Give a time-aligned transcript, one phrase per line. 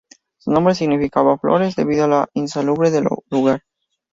[0.39, 3.61] Su nombre significaba "fiebres" debido a lo insalubre del lugar.